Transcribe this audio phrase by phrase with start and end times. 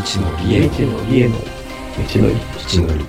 [0.00, 1.42] のりへ道のりへの道
[2.20, 3.04] のり道のり。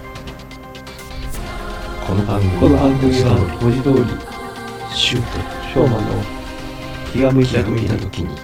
[2.05, 5.39] この番組は文字通りシュート
[5.73, 6.01] 翔馬の
[7.13, 8.35] 気が向いた気が向いた時時に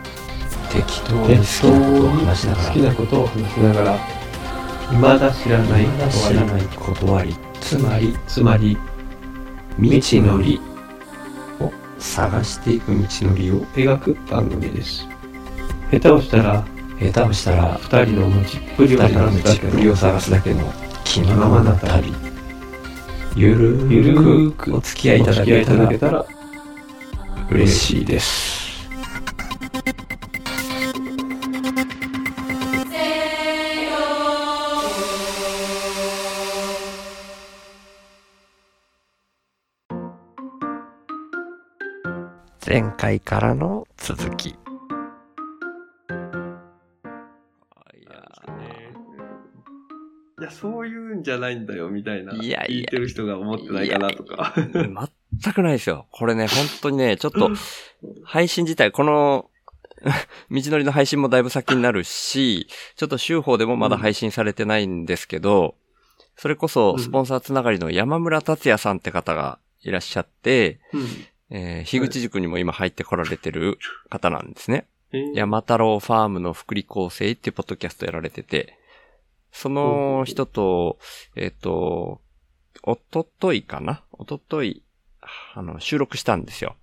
[0.72, 4.00] 適当に適当好きなことをに話しながら好きなことを話しながら
[4.88, 8.78] 未だ知らないまだ知らない断りつまりつまり
[9.78, 10.62] 未知のり
[11.60, 15.06] を探していく道のりを描く番組です。
[15.92, 16.66] 下手をしたら
[17.00, 22.14] 下手をしたら二人の持ちっぷりを二人の探すだけちっぷりを探すだけの気のままな旅。
[23.36, 26.26] ゆるゆるくお付き合いいただきいただけたら
[27.52, 28.58] 嬉しいです。
[42.66, 44.67] 前回からの続き。
[50.48, 52.34] や、そういうんじゃないんだよ、みたいな。
[52.34, 54.54] いやいや聞いてる人が思ってないかなとか。
[54.56, 56.08] 全くないですよ。
[56.12, 57.52] これね、本当にね、ちょっと、
[58.24, 59.50] 配信自体、この、
[60.52, 65.76] 道のりの配信もだいぶ先になるし、ちょっと週報でもまだ配信されてないんですけど、
[66.36, 71.06] それこそ、スポンサーつながりの山村達也さんって方がいらっしゃって、うん
[71.50, 74.86] えー、樋口塾にも今入ってこられてる方なんですね。
[75.12, 78.78] えー山太郎ファームの福利厚生っていうポッドキャストやられてて、
[79.58, 81.00] その人と、
[81.36, 82.22] えっ、と、
[82.84, 84.04] おとといかな？
[84.12, 84.84] おととい、
[85.56, 86.76] あの、収録したんですよ。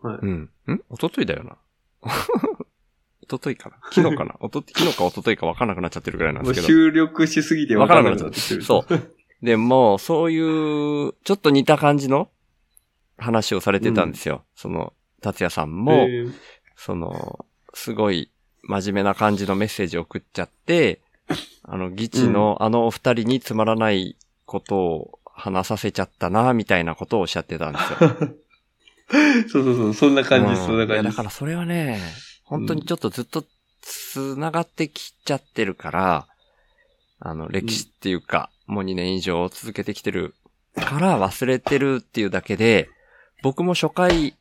[0.00, 0.50] はいうん。
[0.68, 0.80] ん？
[0.88, 1.56] おとといだよな。
[3.24, 3.76] おとといかな？
[3.92, 4.36] 昨日かな？
[4.38, 6.78] おと、昨日かおとといか分かんなくなっちゃってるぐらいなんもうですけど。
[6.78, 8.62] 収録しすぎて分からなくなっちゃってる。
[8.62, 9.44] そう。
[9.44, 12.30] でも、そういう、ちょっと似た感じの
[13.18, 14.44] 話をされてたんですよ。
[14.54, 16.32] その、達也さんも、えー
[16.76, 17.44] その、
[17.74, 18.30] すごい
[18.62, 21.00] 真面目な感じのメッセージを送っちゃって、
[21.64, 24.16] あの、議地のあのお二人につまらない
[24.46, 27.98] ことを話させちゃったな、みたいなことをおっしゃってたんですよ。
[29.48, 31.16] そうそうそう、そんな感じです、そんなうんいや感じ。
[31.16, 32.00] だからそれはね、
[32.44, 33.44] 本当にちょっとずっと
[33.82, 36.26] 繋がってきちゃってるから、
[37.18, 40.34] あの、歴史っていうか、もう2年以上続けてきてる
[40.74, 42.88] から忘れてるっていうだけで、
[43.42, 44.36] 僕も初回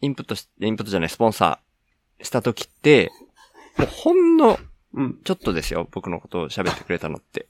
[0.00, 3.10] インプットし、インプットじゃない、スポンサーした時って、
[3.76, 4.58] もうほんの
[4.94, 5.20] うん。
[5.24, 7.48] ちょっとですよ、僕のことを喋ってくれたのって、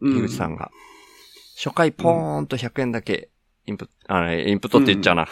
[0.00, 0.70] うん樋口さんが。
[1.56, 3.28] 初回ポーンと100円だけ、
[3.66, 5.28] インプット、あの、インプットって言っちゃうな。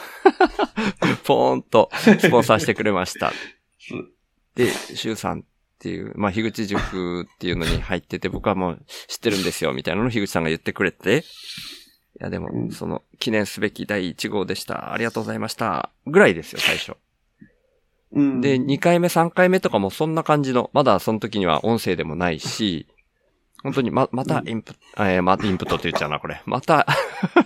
[1.25, 3.33] ポーンとスポンサーしてくれました。
[4.55, 5.43] で、シュウさんっ
[5.79, 11.25] ていう、まあ、樋口塾っていうのに入ってて、僕はもう知ってるんですよ、みたいなのを樋口さんが言ってくれて、
[12.21, 14.93] いや、でもう、んその、記念すべき第1号でした。
[14.93, 15.91] ありがとうございました。
[16.07, 16.97] ぐらいですよ、最初。
[18.13, 18.41] うん。
[18.41, 22.87] で、2回目、3回目とかもそんな感じの、まだその時には音声でもないし、
[23.63, 26.41] 本当にま、またインプット、えーまたインプットって言っちゃうな、これ。
[26.47, 26.87] また、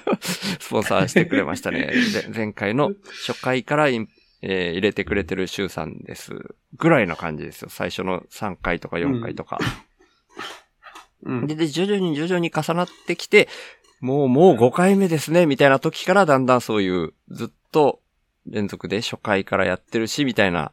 [0.21, 1.91] スポンサーしてくれましたね。
[2.13, 2.93] で前回の
[3.27, 4.09] 初回からイン、
[4.43, 6.55] えー入れてくれてるシュウさんです。
[6.77, 7.69] ぐらいの感じですよ。
[7.71, 9.59] 最初の3回とか4回とか。
[11.25, 13.49] うん、で、で、徐々に徐々に重なってきて、
[14.01, 18.02] もう、もう5回目ですね、みたいな時からだんだんそういう、ずっと
[18.47, 20.73] 連続で初回からやってるし、みたいな、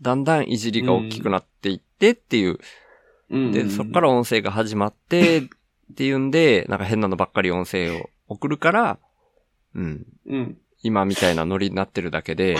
[0.00, 2.58] だんだんいじりが大きくなっていってっていう、
[3.30, 8.98] うんで、そっから音声が始まって、っていうんで、なんか変なのばっかり音声を送るから、
[9.74, 10.58] うん、うん。
[10.82, 12.56] 今みたいなノリになってるだけで、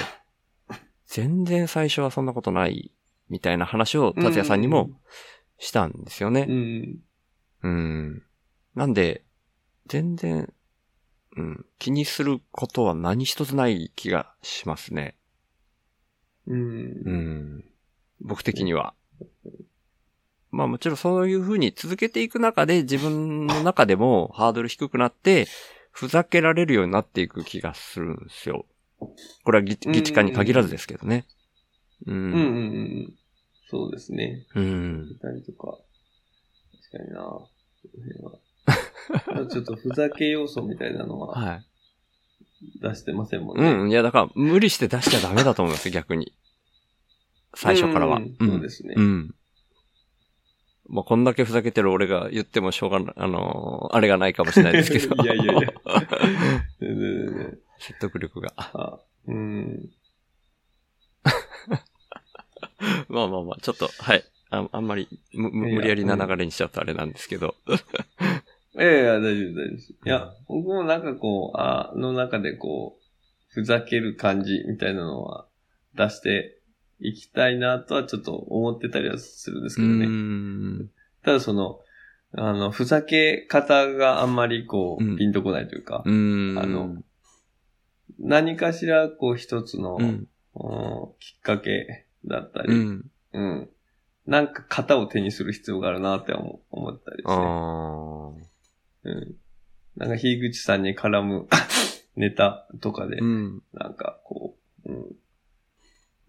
[1.06, 2.92] 全然最初はそんなことない、
[3.28, 4.90] みたいな話を達也さんにも
[5.58, 6.46] したんですよね。
[6.48, 6.98] うん。
[7.62, 8.22] うん。
[8.74, 9.24] なんで、
[9.86, 10.52] 全然、
[11.40, 15.16] うん、気にすることは何一つない気がしますね。
[16.46, 16.58] うん。
[16.58, 17.64] うん。
[18.20, 18.94] 僕的には。
[20.50, 25.46] まあもちろんそういう風に続けていく中で自分の中でもハードル低くなって、
[25.92, 28.66] ふざけられるようになっていく気がするんですよ。
[29.44, 31.26] これはぎ議地化に限らずですけどね。
[32.06, 32.12] う。
[32.12, 32.18] うん。
[32.18, 32.36] うんん。
[32.36, 33.14] うん。
[33.70, 34.46] そうですね。
[34.54, 35.08] うん。
[35.10, 35.78] いたりとか。
[36.90, 37.20] 確かにな。
[37.22, 37.48] こ
[37.96, 38.32] の辺は
[39.50, 41.64] ちょっとふざけ要素みたいなのははい。
[42.80, 43.84] 出してませんもんうね。
[43.84, 43.90] ん。
[43.90, 46.32] いや、だから無理して出しちゃダメだと思いますよ、 逆に。
[47.54, 48.18] 最初からは。
[48.18, 48.94] うんそうですね。
[48.96, 49.34] うん。
[50.88, 55.14] まあ、こんだけふざけてる俺が言ってもしょうがない、あのーあれがないかもしれないですけど。
[55.22, 55.72] いやいやいや。
[57.78, 58.52] 説得力が。
[58.56, 59.90] あ、うん。
[63.08, 64.24] まあまあまあ、ちょっと、はい。
[64.50, 67.54] ああんまり無理やりな流れにしちゃうとあれなんですけど。
[68.74, 69.92] いやいや、大丈夫、大丈夫です。
[69.92, 73.00] いや、僕もなんかこう、あの中でこう、
[73.48, 75.46] ふざける感じみたいなのは
[75.96, 76.60] 出して
[77.00, 80.06] 行きたいなとはちょっと思ってたりはするんですけうどね。
[80.06, 80.90] ん。
[81.24, 81.80] ただその、
[82.32, 86.56] あの、ふざけ方があんまりこうピンとこないというか、うん。
[86.56, 87.02] あの、
[88.20, 90.04] 何かしらこう一つの、うん。
[90.04, 90.26] うん
[91.20, 93.10] きっかけだったり、うん。
[93.32, 93.70] うん。
[94.26, 98.49] なんか型を手にする必要があるなって思思ったりですね。
[99.04, 99.36] あうん。
[99.96, 101.48] なんか、樋口さんに絡む
[102.16, 103.24] ネタとかであ。
[103.24, 103.62] う、ん。
[103.72, 104.56] なんか、こ
[104.86, 105.16] う、うん。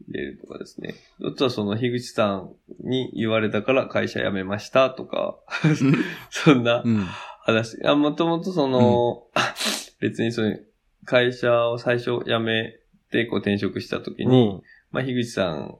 [0.07, 0.95] 入れるとかですね。
[1.19, 5.39] どっちはその、樋口さんに言われたから会社辞めましたとか、
[6.29, 7.05] そんなうん。
[7.43, 7.77] 話。
[7.85, 9.27] あ、もともとその、
[9.99, 10.67] 別にそういう、
[11.05, 12.79] 会社を最初辞め
[13.09, 15.77] て、こう転職した時に、まあ、樋口さん、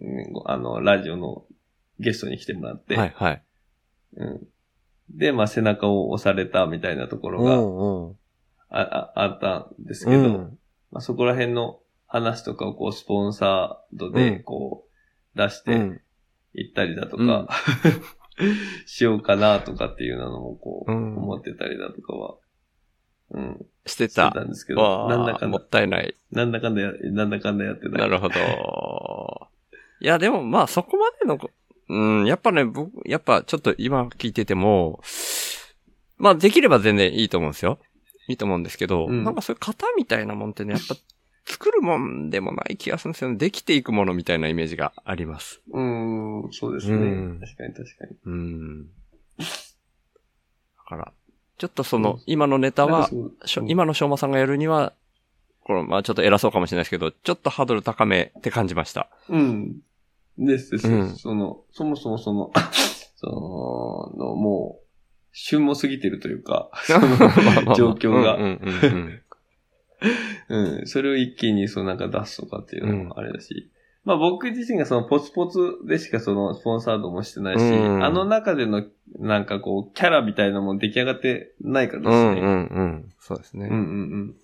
[0.00, 1.44] うんあの、ラジオの
[1.98, 3.42] ゲストに来てもらって、はいはい。
[4.16, 4.48] うん。
[5.12, 8.16] で、まあ、背中を押されたみたいなところがうん
[8.70, 10.58] あああったんですうけど、ん。
[10.90, 14.86] まあ、そこら辺の話とかをこう、スポンサードうで、んこ
[15.34, 16.00] う、出しうてん。
[16.54, 17.48] いったりだとか、
[18.86, 22.36] しようかなとかっていうのもこう、うん思ってたりだとかは、
[23.30, 24.40] うん、してしてたた。
[24.44, 26.14] んですけど、わなんだかんだあもっ、たいない。
[26.30, 28.00] なんだかんだや、なんだかんだやってない。
[28.00, 29.50] なるほど。
[30.00, 31.50] いや、でもまあそこまでのこ、
[31.92, 35.02] うん、やっぱね、僕、やっぱちょっと今聞いてても、
[36.16, 37.78] まあできれば全然いいと思うんですよ。
[38.28, 40.96] いいと思うんですけど、うんなんかそういう型みたいなもんってね、やっぱ
[41.44, 43.36] 作るもんでもない気がするんですよね。
[43.36, 45.60] できていくものみたいなイメージがあります。
[45.70, 46.96] うーん、そうですね。
[46.96, 48.16] うん確かに確かに。
[48.24, 48.86] うん。
[48.86, 49.44] だ
[50.86, 51.12] から、
[51.58, 54.94] ちょっとその、うん今のネタはなんか、そうしょうん今のしょうまさんがやるには、
[55.64, 59.10] これ、まあちょっと偉そうかもしれないですけど、ちょっとハードル高めって感じました。
[59.28, 59.80] うん。
[60.38, 62.52] ですです、うんその、そもそもその、
[63.16, 63.26] そ
[64.16, 64.82] の、もう、
[65.32, 69.22] 旬も過ぎてるというか、 その状況がうんうんうん
[70.48, 73.70] うん、それを一気にそのなんか出すとかっていうのもあれだし、
[74.04, 78.84] まあ僕自身がそのポツポツでしかそのスポンサードもしてないし、うんあの中での
[79.18, 82.40] なんかこうキャラみたいなもん出来上がってないからですね。
[82.40, 83.12] うんうんうん。
[83.20, 83.68] そうですね。
[83.70, 83.84] うんうんう
[84.24, 84.34] ん。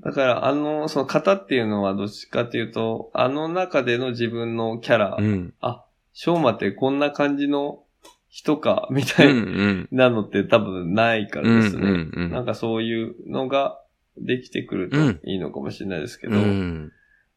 [0.00, 5.54] だから、あの、その型っていうのはどっちかっていうと、あの中での自分のキャラ、うん。
[5.60, 7.82] あ、しょうまってこんな感じの
[8.28, 9.88] 人か、みうんうたいん。
[9.92, 11.82] なのって多分ないからですね。
[11.82, 13.80] うんうんなんかそういうのが
[14.18, 14.96] できてくると
[15.26, 16.92] いいのかもしれないですけど、うん。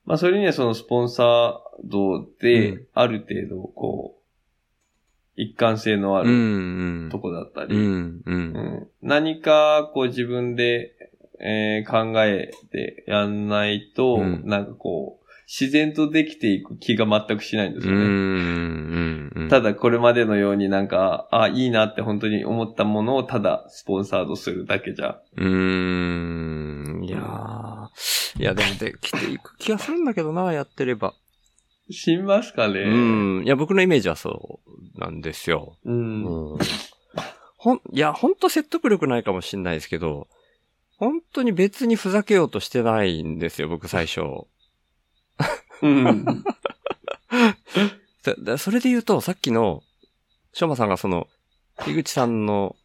[0.05, 4.19] まあそれにはそのスポンサードうでん、ある程度こう、
[5.35, 7.09] 一貫性のあうるん。
[7.09, 8.21] とこだったり、うん。
[8.25, 8.31] う。
[8.31, 10.95] うんん何かこう自分で、
[11.41, 18.05] えー考えてやんないと、うんなんかこう、自然とできていく気が全くしないんですうよね。
[18.05, 19.31] ん。
[19.35, 19.49] うん。
[19.49, 25.19] ただこれまでのようになんか、あ、いいなって本当に思ったものをただスポンサードするだけじゃ。
[25.37, 27.03] うーん。
[27.03, 28.41] いやー。
[28.41, 31.15] いや、でもできていく気がするんだけどな、やってれば。
[31.89, 33.43] しますかねうん。
[33.43, 35.77] いや、僕のイメージはそうなんですよ。
[35.83, 36.25] うん。
[36.53, 36.59] うん。
[37.57, 40.27] ほん、いや、ほんと説得力ないかもしんないですけど、
[40.99, 44.19] 本当に別にふざけようとしてないんですよ、僕最初。
[45.81, 46.25] うん。
[48.57, 49.81] それで言うと、さっきの、
[50.51, 51.29] しょうまさんがその、
[51.77, 52.75] 樋口さんの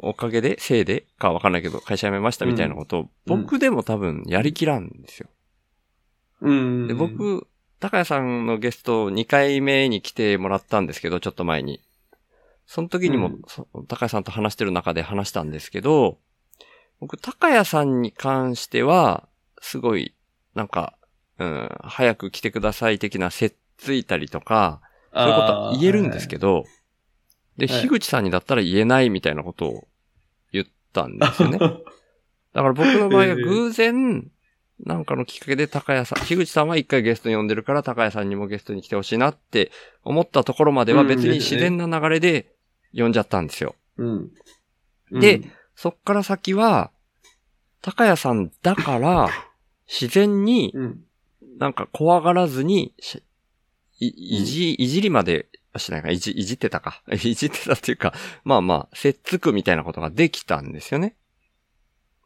[0.00, 5.28] おかげで、せいでかわかんないけど、会社辞めましたみたいなことを、うん僕でも多分やりきらんですよ。
[6.40, 6.88] うん。
[6.88, 7.46] で、、僕、
[7.78, 11.80] 高谷さんのゲスト2回目に来てもらったんですけど、ちょっと前に。
[12.66, 16.18] その時にも、うんそ高谷さんと話してる中で話したんですけど、
[17.00, 19.28] 僕、高谷さんに関しては、
[19.60, 20.14] すごい、
[20.54, 20.94] なんか、
[21.38, 24.80] うん、早く来てください的なせっついたりとか、
[25.14, 26.64] そういうことは言えるんですけど、
[27.56, 29.88] で、はい樋口さんにだったら言えないみたいなことを
[30.52, 31.58] 言ったんですよね。
[31.58, 31.82] だか
[32.54, 34.30] ら僕の場合は偶然、
[34.84, 39.70] なんかのきっかけで高谷さん、樋口さんは一回ゲストに呼んでるから高谷さんにもゲストに来てほしいなって
[40.04, 42.54] 思ったところまでは別に自然な流れで
[42.94, 43.74] 呼んじゃったんですよ。
[43.96, 44.30] うん。
[45.10, 45.42] で
[45.80, 46.90] そっから先は、
[47.82, 49.28] 高谷さんだから、
[49.86, 51.04] 自然にうん、
[51.56, 53.22] なんか怖がらずに、し
[54.00, 57.04] い、いじ、いじりまではしないか、いじ、いじってたか。
[57.22, 61.14] いじってたっていうか、まあまあ、せっつくみたいなことができたんですよね。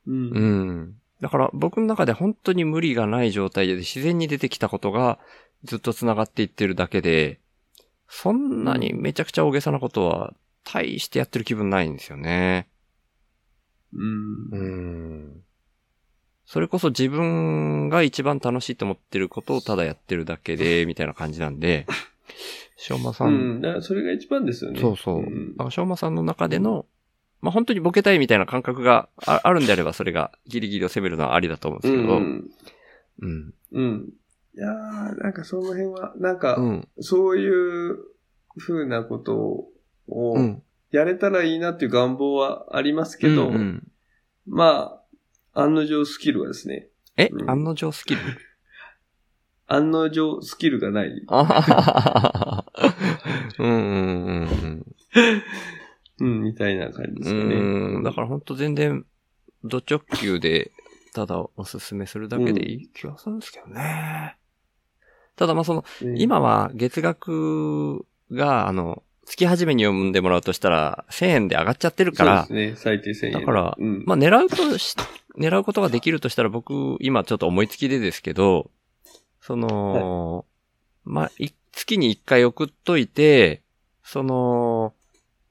[0.07, 0.31] うん。
[0.31, 0.41] う。
[0.41, 1.01] ん。
[1.21, 5.19] だから僕の中で本当に無理がない状態で自然に出てきたことが
[5.65, 7.39] ずっと繋がっていってるだけで、
[8.09, 10.33] そんなにめちゃくちゃ大げさなことは
[10.65, 12.72] 大してやってる気分ないんですよね。
[13.95, 14.49] うん。
[14.51, 15.43] うん。
[16.45, 21.87] それこそ自分が一番楽しいと思ってることをただやってるだけで、 みたいな感じなんで、
[22.77, 23.61] しょうまさ、うんん。
[23.61, 24.81] だからそれが一番ですよね。
[24.81, 25.21] そうそう。
[25.21, 26.87] んだからしょうまさんの中での、
[27.41, 32.51] まあ、本当にボケたいみたいな感覚がああるんであれば、それがギリギリを攻めるのはありだと思うんですけど、うん。
[33.21, 33.55] うん。
[33.73, 34.13] うん。
[34.55, 36.89] いやー、なんかその辺は、なんか、うん。
[37.01, 37.99] そういう
[38.59, 39.37] 風なこと
[40.09, 40.63] をうん。
[40.93, 43.89] やれたらいいなっていう願望はありますけど、うんうん
[44.47, 45.01] ま
[45.55, 48.21] あ、案の定スキルはですね、え、うん案の定スキル？
[49.67, 51.23] 案の定スキルがない。
[51.29, 52.65] あははは
[53.59, 54.87] うんうんうんうん。
[56.21, 57.55] うん、みたいな感じですかね。
[57.55, 58.03] うん。
[58.03, 59.07] だから本当全然、
[59.65, 60.73] ド直球で、
[61.15, 64.37] ただおすすめするだけでいい気がするんですけどね。
[65.37, 73.33] ただまあその、ね今は月額が、あの、月始めに読んでもらうとしたら、1000円で上がっちゃってるから、そうですね、最低1000円。
[73.33, 74.05] だからうん。
[74.07, 74.97] まあ狙うとし、
[75.39, 78.71] 狙うことができるとしたら僕、今ちょっと思いつきでですけど、
[79.41, 80.45] その、
[81.05, 83.63] まあ、い月に1回送っといて、
[84.05, 84.95] その、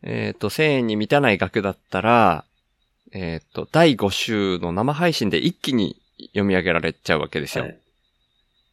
[0.03, 2.45] えっ、と、1000円に満たない額だったら、
[3.11, 7.65] えっ、と、第5週の生配信で一気に読み上げられちゃうわけですよ。
[7.65, 7.77] はい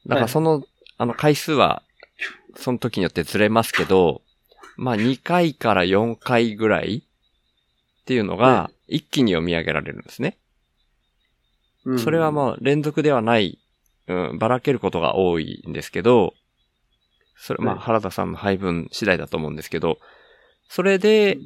[0.09, 0.65] だからその、
[0.97, 1.83] あの回数は、
[2.57, 4.23] その時によってずれますけど、
[4.79, 10.39] まあ2回から4回ぐらいっていうのが、一気に読み上げられるんですね。
[11.85, 13.59] うんそれはまあ連続ではない、
[14.09, 16.33] うん、ばらけることが多いんですけど、
[17.37, 19.99] それ、まあはい原田さんの配分次第だと思うんですけど、
[20.69, 21.39] それで、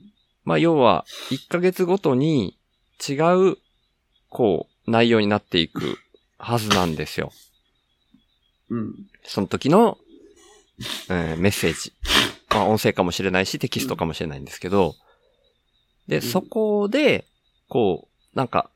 [0.45, 2.59] まあ要は1ヶ月ごとに
[3.09, 3.15] 違
[3.53, 3.57] う、
[4.29, 5.99] こう、内容になっていく
[6.39, 7.33] はずなんですよ。
[8.69, 8.95] うん。
[9.25, 9.97] その時の、
[11.09, 11.93] えーメッセージ。
[12.54, 14.94] まあ音声かもしれないし、テキストかもしれないんですけど、
[16.09, 17.26] で、んそこで、
[17.68, 18.71] こう、なんか、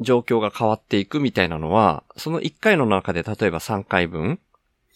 [0.00, 4.40] 状況が変わっていくみたいなのは、その1回の中で例えば3回分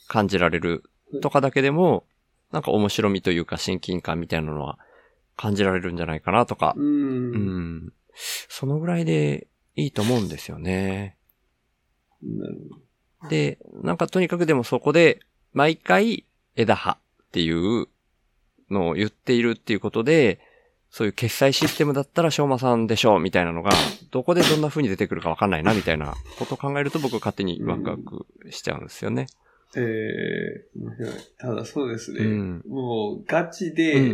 [0.08, 0.85] 感じられる
[1.23, 2.04] とかだけでも、
[2.50, 4.78] なんか面白みというか親近感みたいなのは
[5.37, 6.82] 感じられるんじゃないかなとか、う。
[6.82, 7.92] うんん。
[8.14, 11.16] そのぐらいでいいと思うんですよね。
[13.28, 15.20] で、なんかとにかくでもそこで、
[15.52, 16.25] 毎回
[16.56, 16.97] 枝葉っ
[17.32, 17.87] ていう
[18.71, 20.41] のを言っているっていうことで、
[20.91, 23.71] そういう決済システムだったら、しょうまさんでしょうみたいなのが、
[24.11, 29.27] どこでどんな風に出てくるかわかんないな、みたいなことを考えると僕勝手にワクワクしちゃうんですよね。
[29.75, 29.81] ど。
[29.83, 31.13] えー、面白い。
[31.39, 32.21] ただそうですね。
[32.21, 32.63] うん。
[32.67, 34.05] もう、ガチうでん。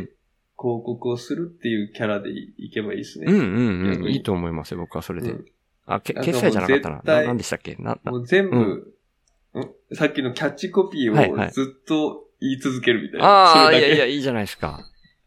[0.57, 3.27] 広告をするっていうキャラでいいけばいいですね。
[3.29, 4.09] うんうんうん。
[4.09, 5.31] いいと思いますよ、僕はそれで。
[5.31, 5.45] うん
[5.87, 7.03] あ、け決済じゃなかったな。
[7.05, 7.77] ななんでしたっけ？
[7.79, 8.95] な、なもう全部、う
[9.53, 13.27] うんさっきのキャッチコピーをずっと言い続けるみたいな。
[13.27, 14.81] ああ、いやいや、いいじゃないですか。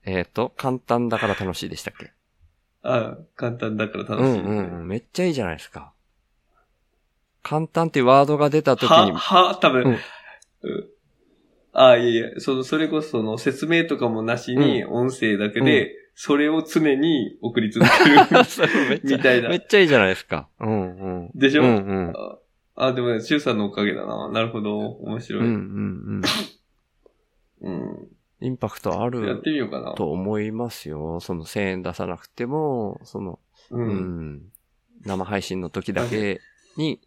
[0.05, 2.11] えっ、と、簡単だから楽しいでしたっけ？
[2.83, 4.41] ああ簡単だから楽うしい。
[4.41, 4.87] んうんうん。
[4.87, 5.93] めっちゃいいじゃないですか。
[7.43, 9.99] 簡単ってワードが出た時は、に、は、多分、うんうん
[11.73, 18.15] ああ、いやいや、その、それこそその説明とかもなしに、音声だけで、それを常に送り続ける
[19.03, 19.57] みたいなめ。
[19.57, 20.49] っちゃいいじゃないですか。
[20.59, 21.31] うんうん。
[21.35, 21.61] でしょ？
[21.61, 22.13] うんうん。
[22.75, 24.27] あ、でもね、シュウさんのおかげだな。
[24.31, 24.79] なるほど。
[24.79, 25.43] 面白い。
[25.43, 25.59] うんうんう
[26.19, 26.21] ん。
[27.61, 28.07] うん。
[28.39, 29.93] インパクトあやっるてみようかな。
[29.93, 31.19] と思いますよ。
[31.19, 33.39] その1000円出さなくても、その、
[33.71, 33.77] う。
[33.77, 34.41] うんん。
[35.05, 36.39] 生配信の時だけ
[36.75, 36.99] に、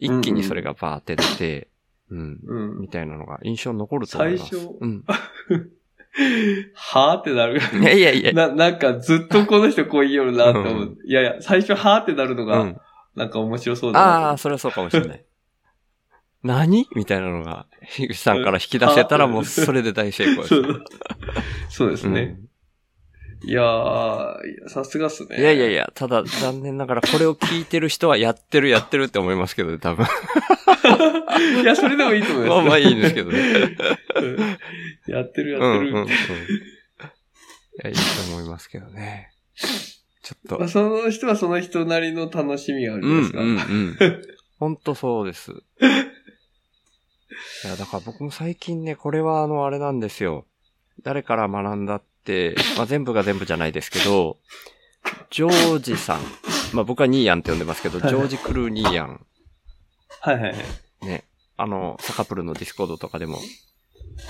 [0.00, 1.68] 一気にそれがバーって出て、
[2.10, 2.40] うん。
[2.44, 2.88] うんみ。
[2.88, 4.50] たいなのが印象に残ると思います。
[4.50, 5.04] 最初うん。
[6.74, 7.58] はーってなる。
[7.58, 8.32] いやいやいや。
[8.32, 10.72] な、なんかずっとこの人こう言いよるなって思う。
[10.82, 12.76] うんいやいや、最初はーってなるのが、うん。
[13.14, 14.28] なんか面白そうだな。
[14.28, 15.24] ああ、それはそうかもしれない。
[16.42, 16.88] 何？
[16.94, 20.54] みたいなのが、樋口さんから引き出せたらもうそれで大成功です。
[21.70, 22.38] そうですね。
[23.44, 25.36] いやー、いやさすがっすね。
[25.36, 30.06] うんいやいやいや、ただ残念ながらこれを聞いてる人はやってるやってるって思いますけどね、多分。
[31.62, 32.48] いや、それでもいいと思います。
[32.50, 33.38] まあまあいいんですけどね。
[34.16, 34.20] う
[35.10, 35.90] んやってるやってる。
[35.90, 36.06] うんうんうん。
[36.06, 36.10] い
[37.82, 38.00] や、いいと
[38.32, 39.30] 思いますけどね。
[40.22, 40.68] ちょっとまあ、。
[40.68, 43.72] その人はその人なりの楽しみがあるうんじゃないですか。
[43.72, 44.22] うんうん。
[44.58, 45.52] ほんとそうです。
[47.64, 50.46] いや、だから僕も最近ね、これはあの、あれなんですよ。
[51.02, 54.38] 誰から学んだって、 まあ全部が全部じゃないですけど、
[55.30, 56.20] ジョージさん。
[56.72, 59.24] まあ僕はニーヤンって呼んでますけど、ジはいョージ・クルーニーヤン。
[60.20, 61.06] はいはいはい。
[61.06, 61.24] ね。
[61.56, 63.38] あの、サカプルの Discord とかでも、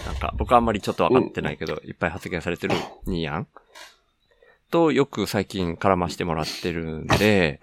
[0.06, 2.74] なんか僕はあんまりちょっとわかってないけど、いっぱい発言されてる
[3.06, 3.48] ニーヤン
[4.70, 7.60] とよく最近絡ましてもらってるんで、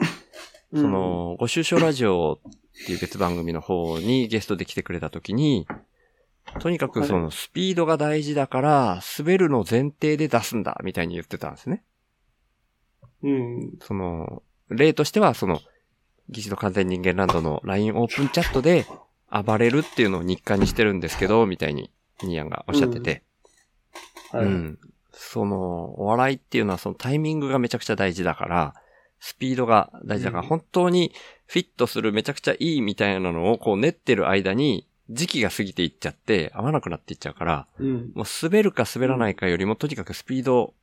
[0.73, 2.39] その、ご愁傷ラジオ
[2.83, 5.67] っていう別番組の方にゲストで来てくれた時に、
[6.59, 11.83] とにかくそのスピードが大事だから、滑るの前提で出すんだ、みたいに言ってたんですね。
[13.21, 13.73] うん。
[13.81, 15.61] その、例としては、その、
[16.29, 18.85] 議事の完全人間ランドの LINE オープンチャットで
[19.31, 21.91] 暴れるっていうのを日課にしてるんですけど、みたいに、
[22.23, 23.23] ニーヤンがおっしゃってて。
[24.31, 24.45] はい。
[24.45, 24.79] うん。
[25.11, 28.73] その、お笑いっていうのはそのタイミングがめちゃくちゃ大事だから、
[29.19, 31.11] スピードが大事だから、うん本当に
[31.47, 38.11] フィットするめちゃくちゃいいみたいなのをこう練ってる間に、時期が過ぎていっちゃって、合わなくなっていっちゃうから、うん。
[38.13, 40.73] もう滑るか滑らないかよりも、とにかくスピードを、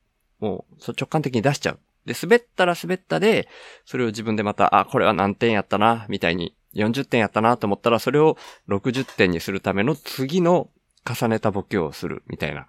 [0.41, 1.79] もう直感的に出しちゃう。
[2.05, 3.49] で、滑ったら滑ったで、
[3.85, 8.37] それを自分でまた、あ、これは何点やったな、みたいに、40点やったなと思ったら、それを
[8.69, 10.71] 60点にするための次の
[11.09, 12.67] 重ねたボケをする、みたいな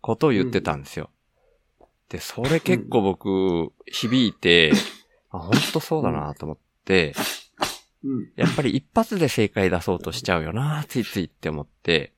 [0.00, 1.10] ことを言ってたんですよ。
[2.08, 4.72] で、それ結構僕、響いて、
[5.34, 7.14] あ、本当そうだなと思って、
[8.04, 8.30] うん。
[8.36, 12.12] やっぱり一発で正解出そうとしちゃうよな、ついついって思って、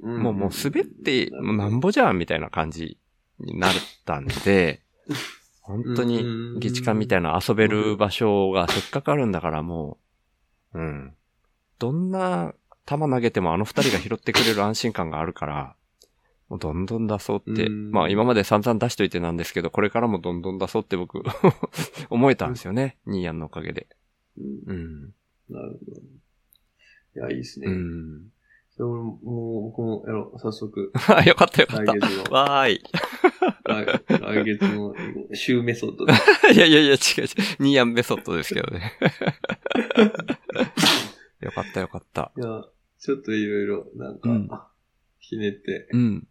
[0.00, 0.22] うん。
[0.22, 2.98] もう、もう滑って、もうなんぼじゃんみたいな感じ
[3.40, 3.72] になっ
[4.04, 4.82] たんで、
[5.62, 6.24] 本当に、
[6.60, 9.98] 議事館みたいな遊べる場所がせっかくあるんだからも
[10.74, 11.14] う、うん。
[11.78, 12.54] どんな
[12.86, 15.74] 球投げてもあの二人が拾ってくれる安心感があるから、
[16.58, 21.22] どんどん出そうって、うんまあ今まで散々出しといてなんですけど、これからもどんどん出そうって僕、
[22.10, 22.98] 思えたんですよね。
[23.06, 23.88] ニーヤンのおかげで。
[24.38, 25.14] うんうん。
[25.50, 26.00] なるほど。
[27.16, 27.66] いや、いいですね。
[27.68, 28.30] うん。
[28.76, 30.38] それ俺ももう、僕もやろう。
[30.38, 30.92] 早速。
[31.08, 32.82] あよかったよかっ来月のた。、わーい。
[33.64, 34.94] 来来月の
[35.32, 36.12] 週メソッドで。
[36.52, 36.96] いやいやいや、違う違う。
[37.60, 38.92] ニーヤンメソッドですけどね。
[41.40, 42.32] よかったよかった。
[42.36, 42.64] いや、
[42.98, 44.48] ちょっといろいろ、なんか、うん
[45.26, 46.28] ひねって、うん。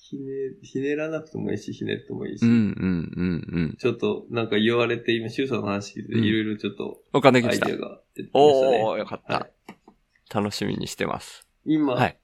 [0.00, 0.22] ひね、
[0.62, 3.76] ひねらなくてもいいし、ひねってもいいし、うん、うん、うん、うん。
[3.78, 8.30] ちょっと、なんか言われて、今、シュウさんの話聞いろいろちょっと、お金が出てきましたね。
[8.32, 9.52] おー、よかった、はい
[10.32, 11.46] 楽しみにしてます。
[11.64, 12.18] 今、はい。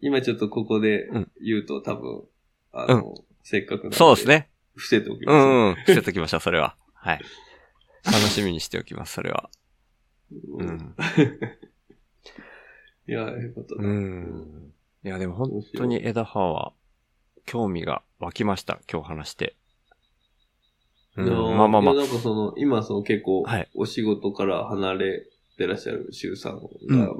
[0.00, 2.24] 今ちょっとここでうん言うと多分、
[2.72, 3.96] あの、せっかくなんで。
[3.96, 4.28] そうです。
[4.28, 4.50] ね。
[4.74, 5.46] 伏せておきうます。
[5.46, 5.74] ん、うん。
[5.76, 6.76] 伏せときましょう、それは。
[6.92, 7.20] はい。
[8.04, 9.48] 楽しみにしておきます、それは。
[10.32, 10.94] ううんん。
[13.08, 13.88] いや、よかったうな。
[13.88, 14.72] ん。
[15.04, 16.72] いや、でも本当に枝葉は、
[17.46, 19.56] 興味が湧きました、今日話して。
[21.16, 26.60] うん、まあまあまあなんかその、今その結構はい、お仕事から離れてらっしゃるシュウさんが、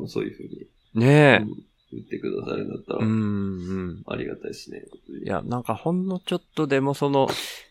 [0.06, 2.96] そういうふうに、ねうん言ってくださるんだったえ。
[2.96, 4.02] うら、ん、うん。
[4.06, 4.82] ありがたいですね。
[5.24, 7.28] いや、なんかほんのちょっとでもその、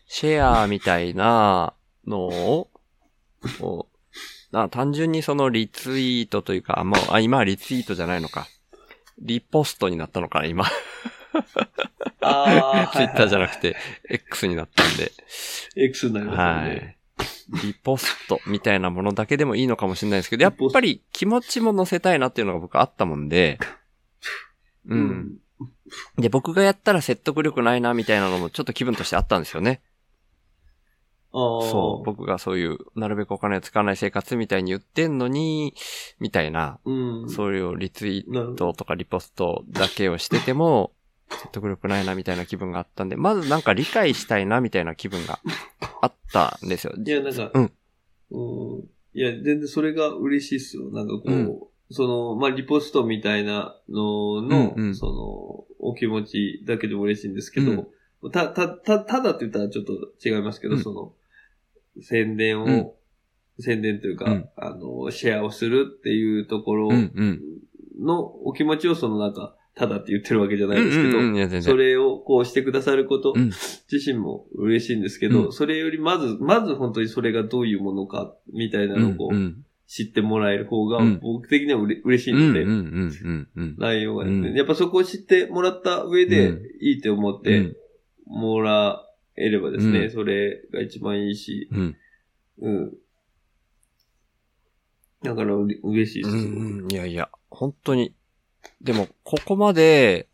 [0.08, 1.74] シェアみたいな
[2.06, 2.70] のを、
[4.52, 8.46] な単純にそのリツイートというか、あ、もう、あ、今はリツイートじゃないのか。
[9.18, 10.64] リポストになったのかな、今。
[12.20, 13.76] あツイッターじゃなくて、
[14.08, 15.12] X になったんで。
[15.76, 16.98] X になりましたはね。
[17.60, 17.66] い。
[17.66, 23.58] リポストみたいなものだけでもいいのかもしれないですけど、やっぱり気持ちも乗せたいなっていうのが僕あったもんで、
[24.88, 25.38] うん。
[26.18, 29.80] で、僕がやったら説得力ないなみたいなのもちょっと気分としてあったんですよね。
[31.32, 31.70] ああ。
[31.70, 32.04] そう。
[32.04, 35.74] 僕がそういう、なるべくお金を使わない生活みたいに言ってんのに、
[36.18, 37.30] みたいな、うん。
[37.30, 40.92] そういうリツイートとかリポストだけをしてても、
[41.30, 45.40] 説得力ないなみたいな気分があったんで、まずなんか理解したいなみたいな気分が
[46.00, 46.94] あったんですよ。
[46.96, 47.72] いや、なんか、うん。
[48.30, 48.88] うん。
[49.14, 50.90] いや、全然それが嬉しいっすよ。
[50.90, 51.58] なんかこう、うん
[51.90, 55.12] その、まあ、リポストみたいなのの、うんうんその、
[55.78, 57.86] お気持ちだけでも嬉しいんですけど、
[58.32, 59.92] た、た、た、ただって言ったらちょっと
[60.24, 61.12] 違いますけど、うんその、
[62.02, 62.90] 宣伝を、うん
[63.58, 67.40] 宣伝というか、うんあの、シェアをするっていうところうんうん。
[68.04, 71.62] のお気持ちをそのなんか、ただって言ってるわけじゃないですけど、うんうんうん、いや全然。
[71.62, 73.50] それをこうしてくださることうん
[73.92, 83.10] 自身も嬉しいんですけど、うんそれよりまず、まず本当にそれがどういうものか、みたいなのをこう、うんうん知ってもらえる方がうん、僕的にはうれ嬉しいうんの
[83.54, 83.76] で。
[83.78, 87.76] 内容がですね、うんやっぱそこを知ってもらった上でうん、いいって思っうてん
[88.26, 91.96] もらえればですね、うんそれが一番いいし、うん
[92.62, 92.92] うん。
[95.22, 96.36] だからうれ嬉しいです。
[96.36, 96.92] うんうん。
[96.92, 98.12] いやいや、本当に。
[98.80, 100.28] でも、ここまで、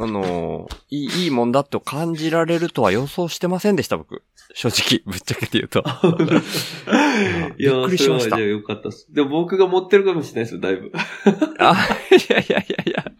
[0.00, 4.22] あの、いい、いいもんだと感じられるとは予想してませんでした、僕。
[4.54, 5.84] 正直、ぶっちゃけて言うと。
[7.58, 9.12] いや、びっくりしましたよかったです。
[9.12, 10.92] でも僕が持ってるかもしれないですよ、だいぶ。
[11.58, 11.74] あ、
[12.10, 13.12] いやいやいやいや。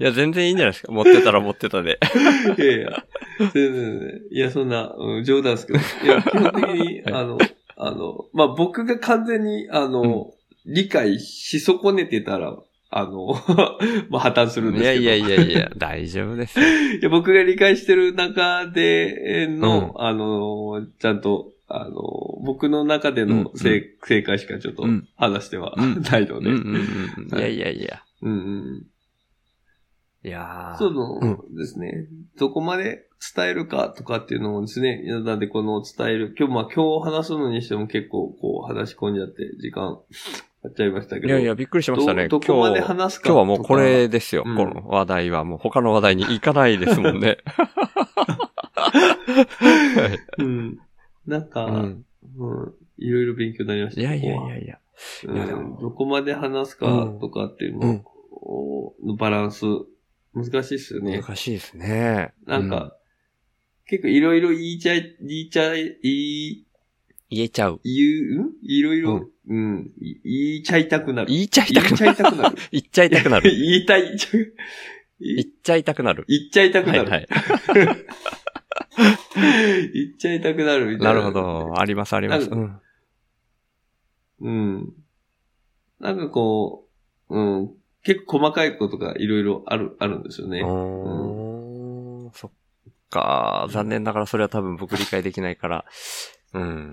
[0.00, 0.92] いや、全然いいんじゃないですか。
[0.92, 1.98] 持ってたら持ってたで。
[2.58, 3.04] いやいや、
[3.38, 5.78] 全然ねいや、そんな、うん冗談ですけど。
[5.78, 7.38] いや、基本的に、 はいあの、
[7.76, 10.32] あの、まあ、僕が完全に、あの、
[10.64, 12.56] 理解し損ねてたら、
[12.88, 13.34] あの、
[14.10, 15.00] まあ、破綻するんですけど。
[15.00, 16.66] いやいやいやいや、大丈夫ですよ。
[17.00, 22.00] いや僕が理解してる中での、うあの、ちゃんと、あの、
[22.44, 26.50] 僕の中でうんの正,、正解しかちょっとうん話してはうん ないので。
[26.50, 27.38] うんうんうんうん。
[27.38, 28.02] いやいやいや。
[28.22, 28.86] うんうん
[30.24, 40.00] いやーその、うですね、どこまで伝えるかとかっていうのもですね、なんでこの伝える、今日、まあ今日話すのにしても結構こう話し込んじゃって時間
[40.55, 41.28] やっちゃいましたけど。
[41.28, 42.28] いやいや、びっくりしましたね。
[42.28, 44.42] どどこまで今日話すか今日はもうこれですよ。
[44.46, 47.38] うんこの話題はもう他の話題に行かないですもんね。
[48.76, 50.78] はいうん。
[51.26, 52.04] なんか、ううん、ん
[52.98, 54.00] いろいろ勉強になりました。
[54.00, 54.78] いやいやいやいや。
[55.28, 55.46] ういや
[55.80, 56.86] どこまで話すか
[57.20, 58.02] とかっていうの
[59.04, 59.64] のバランス、
[60.34, 61.20] 難しいっすよね。
[61.20, 62.32] 難しいですね。
[62.46, 62.96] なんか、
[63.86, 66.66] 結構いろいろ言いちゃい、言いちゃい、言い、
[67.30, 67.80] 言えちゃう。
[67.84, 67.96] 言う、
[68.44, 71.28] んいろいろ、うん、い言いちゃいたくなる。
[71.28, 72.08] 言いちゃいたく言いちなる。
[72.08, 72.56] ゃいたくなる。
[72.72, 73.50] 言っちゃいたくなる。
[73.50, 74.16] 言いたい、言っ
[75.62, 76.24] ちゃいたくなる。
[76.28, 76.98] 言っちゃいたくなる。
[77.00, 77.26] はいはい。
[79.92, 81.04] 言っちゃいたくなるみたいな。
[81.06, 81.32] なるほ。
[81.32, 81.74] ど。
[81.78, 82.48] ありますあります。
[82.48, 82.80] なうん。
[84.40, 84.92] うん。
[86.00, 86.88] なんかこ
[87.28, 87.70] う、うん、
[88.02, 90.62] 結構細かいことがいろいろある、あるんですよね。
[90.62, 92.50] おーそっ
[93.10, 93.66] か。
[93.70, 95.84] 残念ながらそれは多分僕理解できないから、
[96.56, 96.92] うん。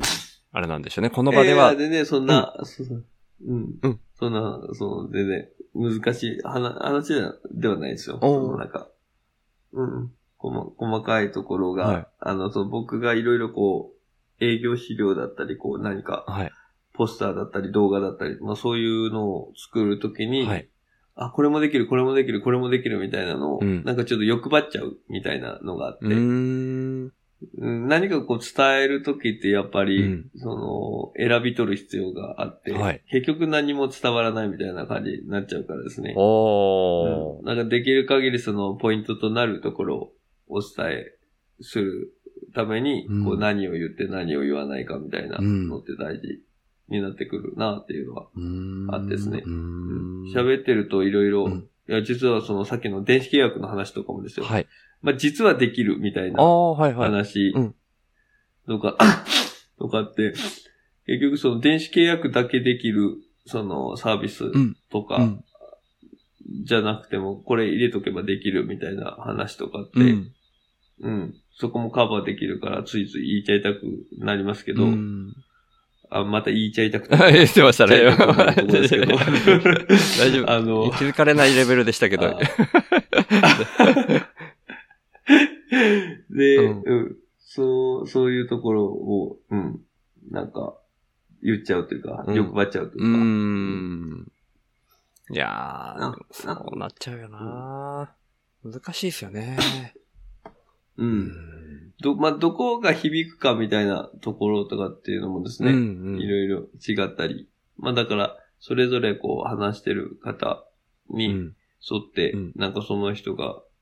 [0.52, 1.10] あれなんでしょうね。
[1.10, 3.80] この場では、えー全然そんな、そうん。
[3.82, 7.14] うんそんな、その、全然、難しい話話
[7.52, 8.20] ではないですよ。
[8.22, 8.90] そのなんか、
[9.72, 10.12] うん。
[10.38, 13.94] 細細かいところが、はいあの、そう僕がいろいろこ
[14.40, 16.52] う、営業資料だったり、こう、何か、はい。
[16.94, 20.70] ポスターだったり、動画だったり、まあそういうのを作るときに、はい。
[21.16, 26.06] あ、これもできる、これもできる、これもできるみたいなのを、うんなんかちょっと欲張っちゃうみたいなのがあって、
[27.58, 30.32] 何かこう伝えるときってやっぱり、うん。
[30.38, 33.02] その、選び取る必要があって、はい。
[33.10, 36.14] 結局何も伝わらないみたいな感じになっちゃうからですね。
[36.16, 37.40] おー。
[37.40, 37.46] うん。
[37.46, 40.14] なんかできる限りそのポイントとなるところを
[40.48, 41.18] お伝え
[41.62, 42.14] する
[42.54, 43.26] ために、うん。
[43.26, 46.42] こう何を言って何を言わないかみたいなのって大事
[46.90, 48.28] になってくるなっていうのは
[48.98, 49.44] あってですね。
[49.46, 50.34] うーん。
[50.34, 51.32] 喋ってるといろい
[51.90, 54.46] いや、実はそのさっきの電子契約の話とかもですよ。
[54.46, 54.68] はい。
[55.04, 56.42] まあ、実はできるみたいな。
[56.96, 57.76] 話うん
[58.66, 58.98] とか、
[59.78, 60.34] とかって、
[61.06, 65.44] 結局その電子契約だけできるそのサービスんとか、うん。
[66.64, 70.32] じゃなくても、これ入れとけばできるみたいな話とかって、う
[71.02, 71.36] うん、ん。
[71.56, 73.82] そこもカバーできるから、ついつい言いちゃいたく
[74.18, 75.36] なりますけど、うん
[76.16, 77.18] あ、また言いちゃいたくて。
[77.34, 78.04] 言ってましたね。
[78.06, 78.16] 大
[80.32, 80.52] 丈夫。
[80.52, 82.40] あの気づかれないレベルでしたけど。
[85.28, 85.34] あ
[86.36, 89.82] で、うんうん、そう、そういうところを、うん、
[90.30, 90.78] なんか、
[91.42, 93.20] 言っちゃうというか、うん欲張っちゃうといううか。
[93.20, 94.32] ーん。
[95.32, 98.14] いやー、そうなっちゃうよな
[98.64, 99.58] 難しいですよね。
[100.98, 101.04] う。。
[101.04, 106.58] うんど、まあ、どこが響くかみたいなところとかっていうのもですね、うんいろいろ
[106.88, 107.50] 違ったり。
[107.78, 110.66] まあ、だから、それぞれこう話してる方
[111.10, 111.54] に沿うんっ
[112.14, 113.73] て、うんなんかその人が、い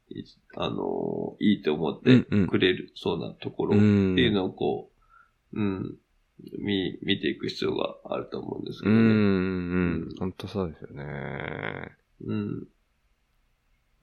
[0.56, 4.90] あのーいいと思ってうんうんくれるそうなところってうんいうのをこ
[5.54, 5.96] う、うん、
[6.60, 10.16] 見、見ていく必要があると思うんですけうん、うどね。
[10.16, 11.92] ん、本当そうですよね。
[12.26, 12.68] うん。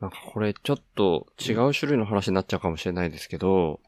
[0.01, 3.81] なんかこれちょっと違う種類の話になっちゃうかもしれないですけど、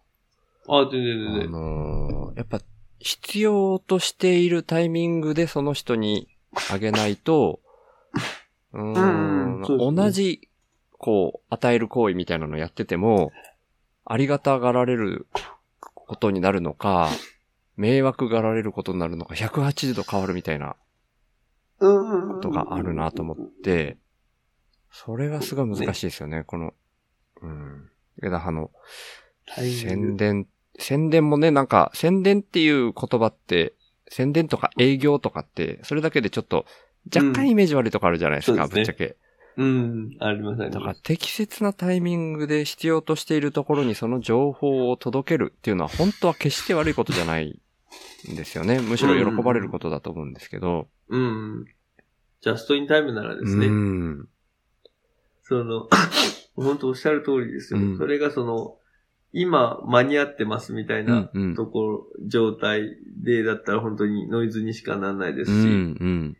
[0.68, 1.50] あ、全然あ全然。
[1.52, 2.60] のーやっぱ
[2.98, 6.28] 必要としているタイミングでその人に
[6.70, 7.60] あげないと、
[8.72, 10.49] うん同じ、
[11.00, 13.32] こう、与える行為みたいなのやってても、
[14.04, 15.26] ありがたがられる
[15.94, 17.08] ことになるのか、
[17.76, 20.76] 迷惑がられることになるのか、180度変わるみたいな
[21.78, 23.96] ことがあるなと思って、
[24.92, 26.74] それがすごい難しいですよね、この、
[27.40, 27.90] うん。
[28.22, 28.70] 枝葉の
[29.56, 30.46] 宣伝、
[30.78, 33.72] 宣伝もね、なんか、宣伝っていう言葉って、
[34.10, 36.66] 宣伝とか営業とかって、それだけでちょっと、
[37.14, 38.80] 若干イメージ悪いとこあるじゃないですか、うんすね。
[38.80, 39.16] ぶっちゃけ。
[39.56, 40.70] うん、ありません。
[40.70, 47.60] だから適切なタイミングで必要としているところにその情報を届けるっていうのは本当は決して悪いことじゃない
[48.30, 48.80] んですよね。
[48.80, 50.88] むしろ喜ばれることだと思うんですけど。
[51.08, 51.66] うん。
[52.40, 54.28] ジャストインタイムならですね、うん。
[55.42, 55.88] その、
[56.56, 57.80] 本当おっしゃる通りですよ。
[57.80, 58.76] うんそれがその、
[59.32, 65.70] 今間に合ってますみたいなうんうんところ、状態でだったら本当にノイズにしかならないですうん、し、う
[66.04, 66.36] ん。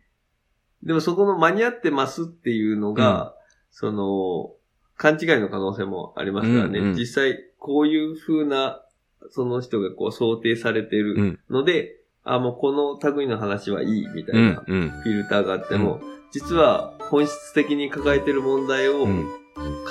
[0.83, 3.35] でもそこの間に合ってますっていうのが、
[3.69, 4.51] その、
[4.97, 6.79] 勘違いの可能性もありますからね。
[6.79, 8.81] うんうん実際、こういう風な、
[9.29, 11.39] その人がこう想定されてうるん。
[11.49, 14.63] ので、あ、もうこの類の話はいいみたうんいな。
[14.67, 14.89] うん。
[14.89, 19.27] フィルターがあっても、実は本質的に抱えてる問題をうん。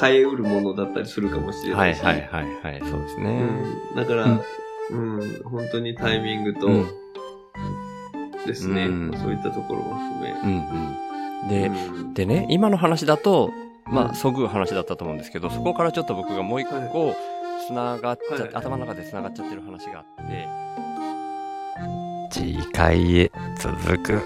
[0.01, 2.03] 変えうるものだったりするかもしれなし。
[2.03, 3.49] はいいはいはいはい、そうですね。
[3.93, 6.87] うん、だから、うん、本当にタイミングとうん
[8.47, 10.31] ですね、うんそういったところも含め。
[10.31, 10.49] うん
[11.43, 11.49] うん。
[11.49, 13.51] で、うんでね、今の話だと、
[13.87, 17.15] まうんあ、そぐう話だったと思うんですけど、そこからちょっと僕がもう一個、
[17.67, 20.49] つながっちゃ、はい頭の中でつながっちゃってる話があって、
[22.31, 24.23] 次回へ続く。